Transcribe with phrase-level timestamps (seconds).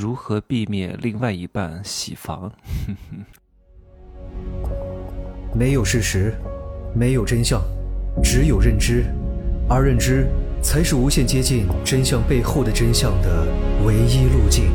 [0.00, 2.50] 如何避免另外一半洗房？
[5.54, 6.32] 没有事实，
[6.94, 7.60] 没有真相，
[8.22, 9.04] 只有认知，
[9.68, 10.26] 而认知
[10.62, 13.46] 才是无限接近真相背后的真相的
[13.84, 14.70] 唯一路径。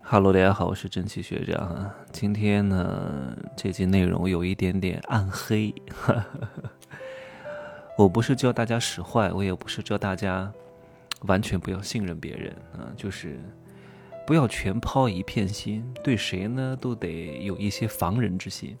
[0.00, 1.92] Hello，大家好，我是蒸汽学长啊。
[2.12, 5.74] 今天呢，这集内容有一点点暗黑。
[7.98, 10.52] 我不是教大家使坏，我也不是教大家。
[11.26, 13.38] 完全不要信任别人啊，就是
[14.26, 18.76] 不要全抛一片心，对谁呢都得有一些防人之心。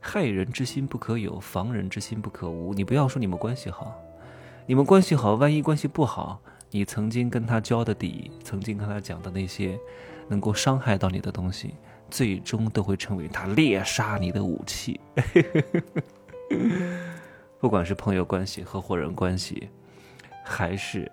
[0.00, 2.74] 害人之心不可有，防人之心不可无。
[2.74, 3.98] 你不要说你们关系好，
[4.66, 9.78] 你们关系好，万一关系不好，你曾经跟他交的底，曾经跟他讲的那些
[10.28, 11.74] 能够伤害到你的东西，
[12.10, 15.00] 最终都会成为他猎杀你的武器。
[17.58, 19.70] 不管是朋友关系、合伙人关系，
[20.44, 21.10] 还是。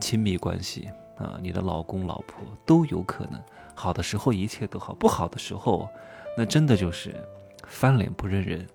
[0.00, 3.40] 亲密关系啊，你的老公老婆都有可能
[3.74, 5.88] 好的时候一切都好，不好的时候，
[6.36, 7.14] 那真的就是
[7.66, 8.66] 翻脸不认人。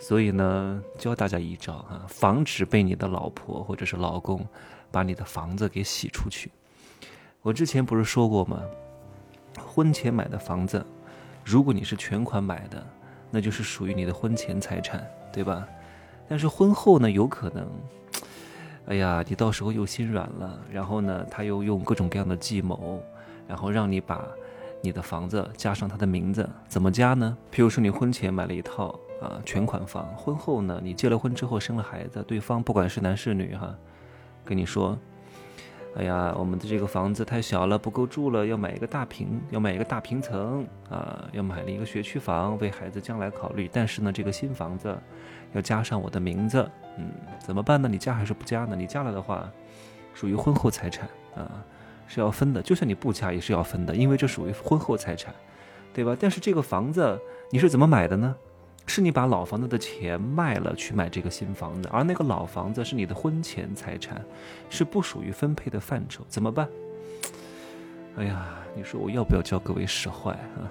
[0.00, 4.46] 所以呢，教大家一招啊，防止被你的老婆或者是老公
[4.90, 6.50] 把你的房子给洗出去。
[7.42, 8.62] 我之前不是说过吗？
[9.66, 10.84] 婚前买的房子，
[11.44, 12.86] 如果你是全款买的，
[13.30, 15.66] 那就是属于你的婚前财产，对吧？
[16.28, 17.68] 但是婚后呢，有可能。
[18.86, 23.02] 哎呀，你到时候又心软了，然后呢，他又用各种各样的计谋，
[23.48, 24.24] 然后让你把
[24.80, 27.36] 你的房子加上他的名字，怎么加呢？
[27.52, 33.74] 譬如说你婚前买了一套啊全款房，婚后呢，你结了婚之后生了孩子，对方不管是男是女哈，
[34.44, 34.96] 跟你说。
[35.98, 43.66] 哎呀，我们的这个房子太小了，不够住了，要买一个大平，要买一个大平层啊，要买了一个学区房，为孩子将来考虑。
[43.72, 44.94] 但是呢，这个新房子
[45.54, 47.88] 要加上我的名字，嗯，怎么办呢？
[47.88, 48.76] 你加还是不加呢？
[48.76, 49.50] 你加了的话，
[50.12, 51.64] 属于婚后财产啊，
[52.06, 52.60] 是要分的。
[52.60, 55.34] 就算你不加，也是要分的，因为这属于婚后财产，
[55.94, 56.14] 对吧？
[56.20, 57.18] 但是这个房子
[57.50, 58.36] 你是怎么买的呢？
[58.86, 64.24] 是你把老房子的钱卖了去买这个新房子，而那个老房子是你的婚前财产，
[64.70, 66.68] 是不属于分配的范畴，怎么办？
[68.16, 70.70] 哎呀，你说我要不要教各位使坏啊？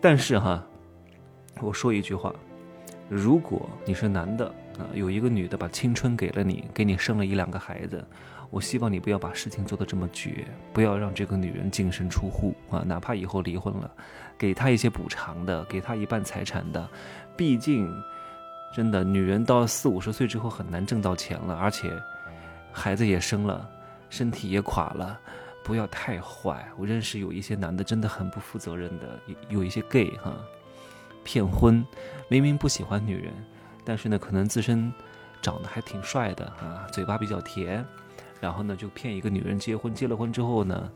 [0.00, 0.64] 但是哈，
[1.60, 2.34] 我说一句话，
[3.08, 8.04] 如果你是男的啊，有一个女的把青春给了你，给你生了一两个孩子。
[8.50, 12.84] 我希望你不要把事情做得这么绝，不要让这个女人净身出户啊！
[12.86, 13.90] 哪怕以后离婚了，
[14.38, 16.88] 给她一些补偿的，给她一半财产的。
[17.36, 17.92] 毕竟，
[18.72, 21.92] 真的，女人到四五十岁之后很难挣到钱了，而且
[22.70, 23.68] 孩子也生了，
[24.08, 25.18] 身体也垮了，
[25.64, 26.68] 不要太坏。
[26.76, 29.18] 我认识有一些男的真的很不负责任的，
[29.48, 30.32] 有一些 gay 哈，
[31.24, 31.84] 骗婚，
[32.28, 33.32] 明明不喜欢女人，
[33.84, 34.92] 但是呢，可能自身
[35.42, 37.84] 长得还挺帅的啊，嘴巴比较甜。
[38.40, 40.90] 然后呢，就骗一个女人结婚，结了婚之后呢，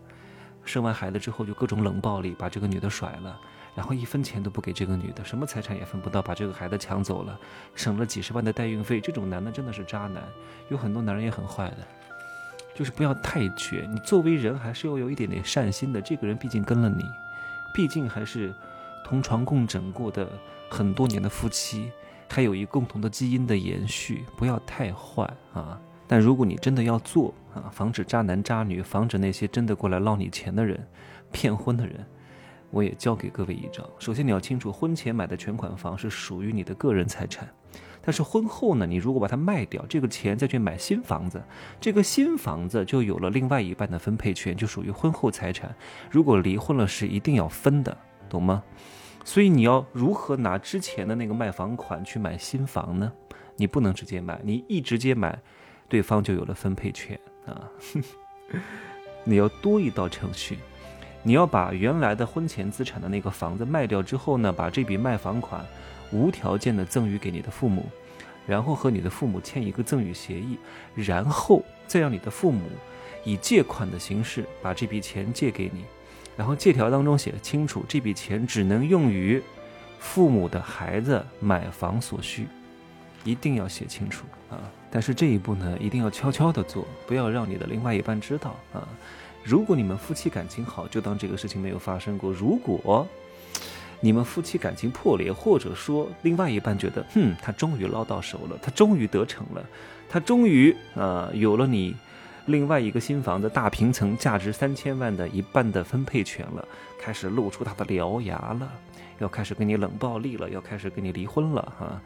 [0.64, 3.40] 生完孩子之后就各种冷暴力，把这个女的甩了，
[3.74, 7.38] 然后一分钱都不给这个女的，什么财产也分不到，把这个孩子抢走了，
[7.74, 9.00] 省了几十万的代孕费。
[9.00, 10.22] 这种男的真的是渣男，
[10.68, 11.78] 有很多男人也很坏的，
[12.74, 13.88] 就是不要太绝。
[13.90, 16.02] 你作为人还是要有一点点善心的。
[16.02, 17.10] 这个人毕竟跟了你，
[17.72, 18.52] 毕竟还是
[19.04, 20.28] 同床共枕过的
[20.68, 21.90] 很多年的夫妻，
[22.28, 25.24] 它有一共同的基因的延续，不要太坏
[25.54, 25.80] 啊。
[26.06, 30.86] 但如果你真的要做啊，防止渣男渣女，防止那些真的过来捞你钱的人、
[31.30, 32.04] 骗婚的人，
[32.70, 33.88] 我也教给各位一招。
[33.98, 37.46] 首先你要清楚，婚前买的全款房是属于你的个人财产，
[38.00, 41.42] 但是婚后呢，你如果把它卖掉，这个钱再去买新房子，
[41.78, 45.74] 这个新房子就有了另外一半的分配权，就属于婚后财产。
[46.10, 47.94] 如果离婚了，是一定要分的，
[48.30, 48.62] 懂吗？
[49.28, 53.12] 所以你要如何拿之前的那个卖房款去买新房呢？
[53.56, 55.38] 你不能直接买，你一直接买。
[55.86, 57.68] 对方就有了分配权啊！
[59.24, 60.56] 你要多一道程序，
[61.22, 65.62] 你要把原来的婚前资产的那个房子卖掉之后呢，把这笔卖房款
[66.10, 67.84] 无条件的赠与给你的父母，
[68.46, 70.58] 然后和你的父母签一个赠与协议，
[70.94, 72.62] 然后再让你的父母
[73.24, 75.84] 以借款的形式把这笔钱借给你，
[76.38, 79.42] 然后借条当中写的清楚，这笔钱只能用于
[79.98, 82.46] 父母的孩子买房所需，
[83.24, 84.62] 一定要写清楚啊！
[84.88, 88.86] 但是这一步呢，一定要悄悄的做，不要让你的另外一半知道啊。
[89.42, 93.04] 如果你们夫妻感情好，就当这个事情没有发生过；如果
[94.00, 99.66] 你们夫妻感情破裂，或者说另外一半觉得，哼，他终于捞到手了，他终于得逞了，
[100.08, 101.96] 他终于啊有了你
[102.48, 106.66] 另外一个新房的大平层，价值三千万的一半的分配权了，
[106.98, 108.72] 开始露出他的獠牙了，
[109.18, 112.02] 要开始跟你冷暴力了，要开始跟你离婚了哈。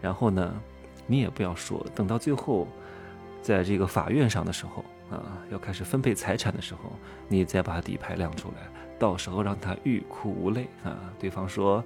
[0.00, 0.54] 然后呢？
[1.10, 2.68] 你也不要说，等到最后，
[3.40, 6.92] 在这个法院上的时候啊，要开始分配财产的时候，
[7.28, 8.68] 你再把底牌亮出来，
[8.98, 11.12] 到时候让他欲哭无泪啊。
[11.18, 11.82] 对方说：“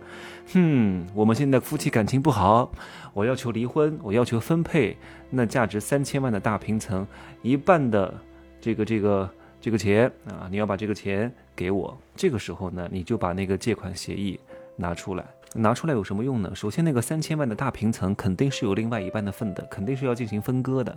[0.52, 2.72] 哼，我们现在夫妻感情不好，
[3.14, 4.96] 我要求离婚，我要求分配
[5.30, 7.06] 那价值三千万的大平层
[7.42, 8.12] 一半的
[8.60, 9.30] 这个这个
[9.60, 11.96] 这个钱啊，你要把这个钱给我。
[12.16, 14.38] 这个时候呢，你就把那个借款协议
[14.76, 16.50] 拿出来。”拿出来有什么用呢？
[16.54, 20.96] 首先，那个三千万的大平层肯定是有另外一半的份的，肯定是要进行分割的。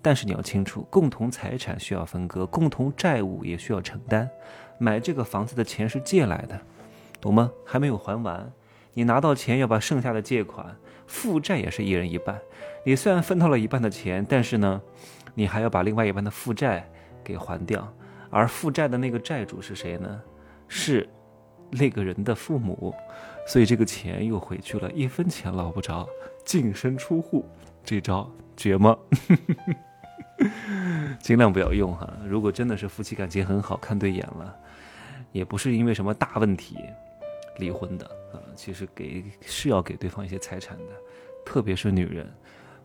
[0.00, 4.28] 但是你要清楚，共同财产需要分割，共同债务也需要承担。
[4.78, 6.60] 买这个房子的钱是借来的，
[7.20, 7.50] 懂吗？
[7.64, 8.52] 还没有还完，
[8.94, 10.76] 你拿到钱要把剩下的借款，
[11.08, 12.38] 负债也是一人一半。
[12.84, 14.80] 你虽然分到了一半的钱，但是呢，
[15.34, 16.88] 你还要把另外一半的负债
[17.24, 17.92] 给还掉。
[18.30, 20.20] 而负债的那个债主是谁呢？
[20.68, 21.08] 是
[21.70, 22.94] 那个人的父母。
[23.48, 26.06] 所以这个钱又回去了，一分钱捞不着，
[26.44, 27.48] 净身出户，
[27.82, 28.94] 这招绝吗？
[31.18, 32.12] 尽量不要用哈。
[32.26, 34.54] 如果真的是夫妻感情很好，看对眼了，
[35.32, 36.76] 也不是因为什么大问题
[37.56, 38.04] 离婚的
[38.34, 38.36] 啊。
[38.54, 40.92] 其实给是要给对方一些财产的，
[41.42, 42.30] 特别是女人，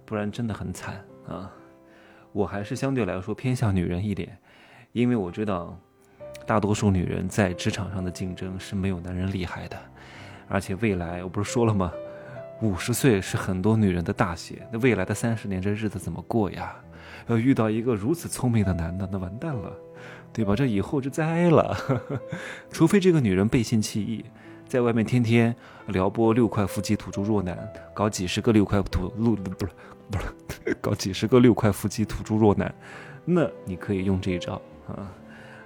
[0.06, 1.52] 不然真的很惨啊。
[2.32, 4.38] 我还是相对来说偏向女人一点，
[4.94, 5.78] 因为我知道
[6.48, 9.78] 大多数女人在职场上的竞争是没有男人厉害的。
[10.48, 11.92] 而且未来我不是说了吗？
[12.62, 16.76] 五十岁是很多女人的大限，那未来的三十年这日子怎么过呀？
[17.28, 19.72] 要遇到一个如此聪明的男的，那完蛋了，
[20.32, 20.56] 对吧？
[20.56, 21.76] 这以后就栽了。
[22.72, 24.24] 除非这个女人背信弃义，
[24.68, 25.54] 在外面天天
[25.88, 27.58] 撩拨六块腹肌土著弱男，
[27.94, 29.72] 搞几十个六块土路不是
[30.10, 32.74] 不是 搞几十个六块腹肌土著弱男，
[33.26, 35.12] 那你可以用这一招啊，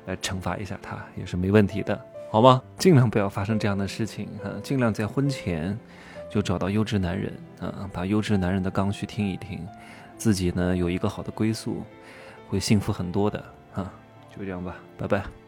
[0.06, 2.00] 来惩罚一下他，也是没问题的。
[2.29, 2.62] 好吗？
[2.77, 4.59] 尽量不要发生这样的事情啊！
[4.62, 5.77] 尽量在婚前
[6.29, 9.65] 就找到优质男人啊，把优质男人的刚需听一听，
[10.18, 11.83] 自己呢有一个好的归宿，
[12.50, 13.44] 会幸福很多的
[13.74, 13.91] 啊！
[14.35, 15.46] 就这样吧，拜拜。